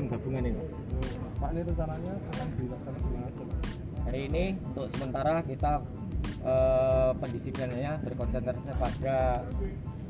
tim 0.00 0.08
gabungan 0.08 0.44
ini. 0.48 0.62
Pak 1.36 1.50
ini 1.52 1.60
rencananya 1.60 2.12
akan 2.16 2.48
dilaksanakan? 2.56 3.48
Hari 4.08 4.20
ini 4.32 4.44
untuk 4.72 4.86
sementara 4.96 5.44
kita 5.44 5.72
eh, 6.40 7.10
pendisiplinannya 7.20 7.92
berkonsentrasi 8.08 8.72
pada 8.80 9.44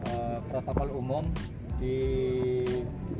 eh, 0.07 0.39
protokol 0.47 0.89
umum 0.95 1.25
di 1.83 1.99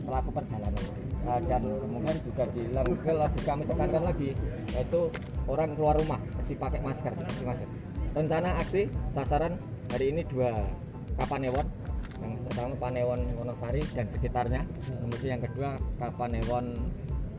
pelaku 0.07 0.31
perjalanan 0.31 0.85
Nah, 1.21 1.37
dan 1.45 1.61
kemudian 1.61 2.17
juga 2.25 2.49
dilanggar 2.49 3.29
lagi 3.29 3.41
kami 3.45 3.63
tekankan 3.69 4.03
lagi 4.09 4.31
yaitu 4.73 5.01
orang 5.45 5.69
keluar 5.77 5.93
rumah 6.01 6.17
dipakai 6.49 6.81
masker, 6.81 7.13
masker. 7.45 7.69
Rencana 8.17 8.57
aksi 8.57 8.89
sasaran 9.13 9.61
hari 9.93 10.17
ini 10.17 10.25
dua 10.25 10.65
Kapanewon 11.21 11.69
yang 12.21 12.33
pertama 12.47 12.75
Panewon 12.77 13.21
Wonosari 13.41 13.83
dan 13.97 14.07
sekitarnya 14.13 14.63
kemudian 15.01 15.31
yang 15.39 15.43
kedua 15.43 15.71
Kapanewon 15.97 16.77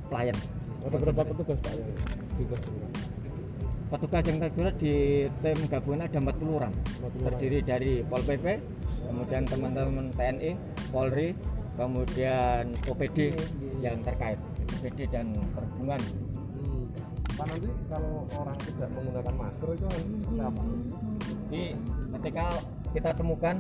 Pelayan 0.10 0.38
Ada 0.82 0.98
berapa 0.98 1.22
petugas 1.24 1.58
Pak 1.62 1.74
yang 1.78 1.90
tugas 2.38 2.62
petugas 3.92 4.24
yang 4.24 4.40
terjurat 4.40 4.76
di 4.80 4.96
tim 5.44 5.60
gabungan 5.68 6.08
ada 6.08 6.20
40 6.20 6.58
orang 6.58 6.74
40 6.74 7.04
orang. 7.04 7.24
terdiri 7.28 7.60
dari 7.62 7.92
Pol 8.08 8.24
PP 8.24 8.46
kemudian 9.12 9.44
teman-teman 9.44 10.08
TNI 10.16 10.52
Polri 10.90 11.36
kemudian 11.76 12.72
OPD 12.88 13.36
yang 13.84 14.00
terkait 14.04 14.40
OPD 14.80 15.00
dan 15.12 15.36
perhubungan 15.56 16.02
Hmm. 16.62 16.86
Pak 17.34 17.46
nanti 17.48 17.70
kalau 17.90 18.28
orang 18.38 18.54
tidak 18.62 18.90
menggunakan 18.94 19.34
masker 19.34 19.70
itu 19.74 19.86
nanti 19.90 20.04
seperti 20.14 20.42
apa? 20.46 20.62
jadi 21.50 21.64
ketika 22.20 22.46
kita 22.94 23.10
temukan 23.18 23.56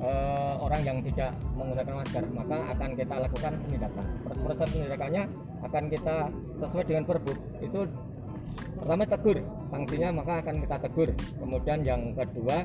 eh, 0.00 0.54
orang 0.58 0.80
yang 0.82 0.98
tidak 1.04 1.32
menggunakan 1.54 1.94
masker 2.00 2.24
maka 2.32 2.56
akan 2.76 2.90
kita 2.96 3.14
lakukan 3.20 3.52
penindakan. 3.64 4.06
Proses 4.24 4.68
penindakannya 4.72 5.22
akan 5.64 5.84
kita 5.88 6.16
sesuai 6.60 6.84
dengan 6.88 7.04
perbuk. 7.08 7.38
Itu 7.60 7.80
pertama 8.74 9.04
tegur 9.06 9.38
sanksinya 9.70 10.08
maka 10.12 10.32
akan 10.44 10.56
kita 10.64 10.76
tegur. 10.88 11.10
Kemudian 11.40 11.78
yang 11.84 12.02
kedua 12.16 12.56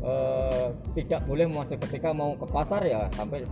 eh, 0.00 0.68
tidak 0.96 1.20
boleh 1.24 1.46
masuk 1.48 1.78
ketika 1.88 2.10
mau 2.10 2.34
ke 2.34 2.46
pasar 2.48 2.82
ya 2.84 3.08
sampai 3.14 3.44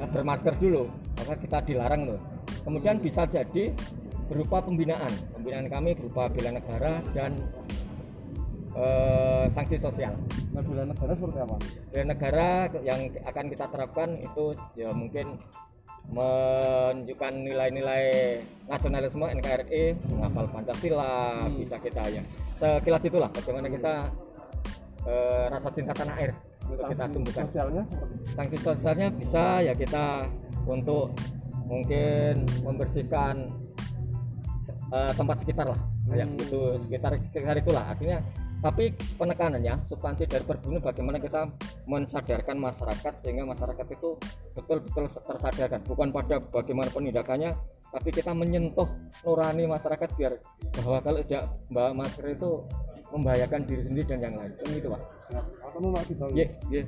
bermasker 0.00 0.56
dulu 0.56 0.88
maka 1.12 1.36
kita 1.36 1.60
dilarang 1.60 2.08
loh 2.08 2.20
kemudian 2.64 2.96
bisa 3.00 3.28
jadi 3.28 3.72
berupa 4.30 4.62
pembinaan. 4.62 5.10
Pembinaan 5.34 5.66
kami 5.66 5.90
berupa 5.98 6.30
bela 6.30 6.54
negara 6.54 7.02
dan 7.10 7.34
eh, 8.80 9.44
sanksi 9.52 9.76
sosial. 9.76 10.16
Nah, 10.50 10.62
bela 10.64 10.88
negara 10.88 11.12
seperti 11.14 11.38
apa? 11.38 11.56
bela 11.92 12.04
negara 12.10 12.48
yang 12.80 13.00
akan 13.22 13.44
kita 13.52 13.64
terapkan 13.70 14.08
itu 14.18 14.44
ya 14.74 14.90
mungkin 14.96 15.36
menunjukkan 16.10 17.32
nilai-nilai 17.46 18.04
nasionalisme 18.66 19.26
NKRI 19.30 19.94
menghafal 20.10 20.46
Pancasila 20.50 21.46
bisa 21.54 21.76
kita 21.78 22.02
ya. 22.10 22.22
Sekilas 22.58 23.04
itulah 23.06 23.30
bagaimana 23.30 23.68
kita 23.70 23.94
eh, 25.06 25.44
rasa 25.48 25.68
cinta 25.70 25.92
tanah 25.94 26.16
air. 26.18 26.32
Untuk 26.70 26.86
kita 26.86 27.04
tumbuhkan. 27.10 27.44
Sosialnya 27.50 27.82
seperti 27.90 28.14
sanksi 28.34 28.56
sosialnya 28.62 29.08
bisa 29.10 29.44
ya 29.58 29.74
kita 29.74 30.26
untuk 30.66 31.10
mungkin 31.66 32.46
membersihkan 32.62 33.46
eh, 34.90 35.12
tempat 35.14 35.36
sekitar 35.42 35.66
lah. 35.70 35.80
Kayak 36.10 36.26
Hmm. 36.26 36.38
gitu 36.42 36.60
sekitar 36.82 37.10
sekitar 37.30 37.54
itulah. 37.58 37.84
Artinya 37.86 38.18
tapi 38.60 38.92
penekanannya 39.16 39.80
substansi 39.88 40.28
dari 40.28 40.44
perburuan 40.44 40.84
bagaimana 40.84 41.16
kita 41.16 41.48
mensadarkan 41.88 42.56
masyarakat 42.60 43.12
sehingga 43.24 43.48
masyarakat 43.48 43.86
itu 43.88 44.20
betul-betul 44.52 45.08
tersadarkan. 45.08 45.80
Bukan 45.88 46.08
pada 46.12 46.36
bagaimana 46.44 46.92
penindakannya 46.92 47.56
tapi 47.90 48.08
kita 48.12 48.36
menyentuh 48.36 48.86
nurani 49.24 49.64
masyarakat 49.64 50.08
biar 50.14 50.36
bahwa 50.76 50.98
kalau 51.00 51.20
tidak 51.24 51.48
bawa 51.72 51.90
masker 51.96 52.36
itu 52.36 52.50
membahayakan 53.10 53.66
diri 53.66 53.82
sendiri 53.82 54.06
dan 54.12 54.20
yang 54.30 54.34
lain. 54.36 54.52
Kan 54.54 54.68
gitu 54.76 54.88
pak. 54.92 55.02
Mau 55.80 55.96
Pak 55.96 56.04
iya 56.36 56.46
iya 56.68 56.84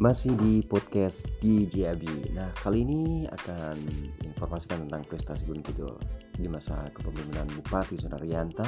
Masih 0.00 0.32
di 0.32 0.64
podcast 0.64 1.28
DJ 1.44 1.92
Abi. 1.92 2.32
Nah, 2.32 2.48
kali 2.56 2.88
ini 2.88 3.28
akan 3.28 3.76
informasikan 4.24 4.88
tentang 4.88 5.04
prestasi 5.04 5.44
Gunung 5.44 5.60
Kidul 5.60 5.92
di 6.40 6.48
masa 6.48 6.88
kepemimpinan 6.88 7.44
Bupati 7.52 8.00
Sunaryanto. 8.00 8.64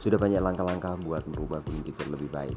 Sudah 0.00 0.16
banyak 0.16 0.40
langkah-langkah 0.40 0.96
buat 1.04 1.28
merubah 1.28 1.60
Gunung 1.60 1.84
Kidul 1.84 2.16
lebih 2.16 2.32
baik. 2.32 2.56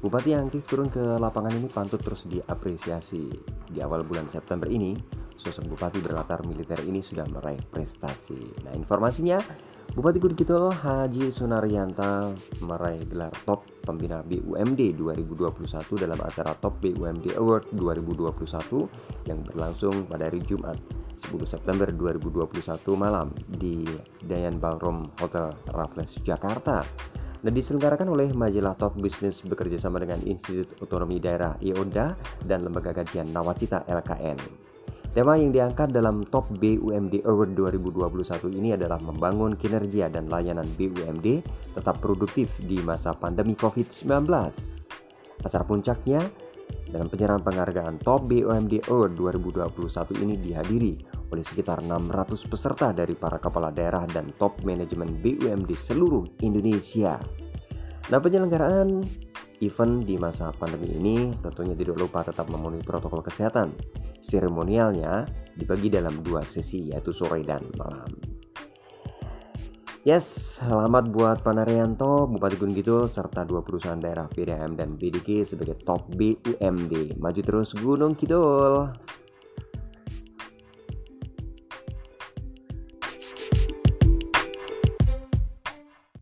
Bupati 0.00 0.32
yang 0.32 0.48
aktif 0.48 0.72
turun 0.72 0.88
ke 0.88 1.04
lapangan 1.20 1.52
ini 1.52 1.68
pantut 1.68 2.00
terus 2.00 2.24
diapresiasi. 2.32 3.28
Di 3.68 3.84
awal 3.84 4.08
bulan 4.08 4.32
September 4.32 4.64
ini, 4.64 4.96
sosok 5.36 5.68
bupati 5.68 6.00
berlatar 6.00 6.40
militer 6.48 6.80
ini 6.88 7.04
sudah 7.04 7.28
meraih 7.28 7.60
prestasi. 7.60 8.64
Nah, 8.64 8.72
informasinya 8.72 9.36
Bupati 9.92 10.16
Gunung 10.16 10.38
Kidul 10.38 10.72
Haji 10.72 11.28
Sunaryanto 11.28 12.32
meraih 12.64 13.04
gelar 13.04 13.36
top 13.44 13.68
pembina 13.82 14.22
BUMD 14.22 14.94
2021 14.94 15.56
dalam 15.96 16.20
acara 16.20 16.54
Top 16.56 16.78
BUMD 16.78 17.34
Award 17.34 17.72
2021 17.74 19.26
yang 19.26 19.40
berlangsung 19.42 20.06
pada 20.06 20.28
hari 20.28 20.44
Jumat 20.44 20.76
10 21.20 21.32
September 21.44 21.88
2021 21.92 22.56
malam 22.96 23.32
di 23.44 23.84
Dayan 24.24 24.56
Ballroom 24.56 25.12
Hotel 25.20 25.52
Raffles 25.68 26.20
Jakarta 26.24 26.86
dan 27.40 27.52
diselenggarakan 27.52 28.08
oleh 28.12 28.28
majalah 28.36 28.76
Top 28.76 28.96
Business 28.96 29.40
bekerja 29.44 29.80
sama 29.80 30.00
dengan 30.00 30.20
Institut 30.24 30.76
Otonomi 30.80 31.20
Daerah 31.20 31.56
IODA 31.60 32.16
dan 32.44 32.64
Lembaga 32.64 32.92
Kajian 32.92 33.32
Nawacita 33.32 33.84
LKN. 33.88 34.69
Tema 35.10 35.34
yang 35.34 35.50
diangkat 35.50 35.90
dalam 35.90 36.22
Top 36.22 36.46
BUMD 36.54 37.26
Award 37.26 37.58
2021 37.58 38.46
ini 38.62 38.78
adalah 38.78 39.02
membangun 39.02 39.58
kinerja 39.58 40.06
dan 40.06 40.30
layanan 40.30 40.70
BUMD 40.78 41.42
tetap 41.74 41.98
produktif 41.98 42.62
di 42.62 42.78
masa 42.78 43.18
pandemi 43.18 43.58
COVID-19. 43.58 44.06
Acara 45.42 45.66
puncaknya 45.66 46.22
dalam 46.94 47.10
penyerahan 47.10 47.42
penghargaan 47.42 47.98
Top 47.98 48.30
BUMD 48.30 48.86
Award 48.86 49.18
2021 49.18 50.22
ini 50.22 50.38
dihadiri 50.38 50.92
oleh 51.26 51.42
sekitar 51.42 51.82
600 51.82 52.46
peserta 52.46 52.94
dari 52.94 53.18
para 53.18 53.42
kepala 53.42 53.74
daerah 53.74 54.06
dan 54.06 54.30
top 54.38 54.62
manajemen 54.62 55.18
BUMD 55.18 55.74
seluruh 55.74 56.38
Indonesia. 56.38 57.18
Nah, 58.14 58.18
penyelenggaraan 58.22 59.02
event 59.58 59.94
di 60.06 60.14
masa 60.22 60.54
pandemi 60.54 60.94
ini 60.94 61.34
tentunya 61.42 61.74
tidak 61.74 61.98
lupa 61.98 62.22
tetap 62.22 62.46
memenuhi 62.46 62.86
protokol 62.86 63.26
kesehatan. 63.26 63.74
Seremonialnya 64.20 65.24
dibagi 65.56 65.88
dalam 65.88 66.20
dua 66.20 66.44
sesi 66.44 66.92
yaitu 66.92 67.10
sore 67.10 67.40
dan 67.40 67.64
malam. 67.74 68.12
Yes, 70.00 70.24
selamat 70.64 71.12
buat 71.12 71.44
Panarianto, 71.44 72.24
Bupati 72.24 72.56
Gunung 72.56 72.72
Kidul, 72.72 73.12
serta 73.12 73.44
dua 73.44 73.60
perusahaan 73.60 74.00
daerah 74.00 74.24
PDAM 74.32 74.72
dan 74.72 74.96
BDG 74.96 75.44
sebagai 75.44 75.76
top 75.76 76.08
BUMD. 76.16 77.20
Maju 77.20 77.40
terus 77.44 77.76
Gunung 77.76 78.16
Kidul. 78.16 78.96